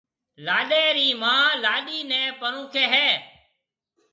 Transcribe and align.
لاڏَي 0.45 0.85
رِي 0.97 1.07
مان 1.21 1.49
لاڏِي 1.63 1.99
نيَ 2.09 2.21
پرونکيَ 2.39 2.83
ھيََََ 2.93 3.07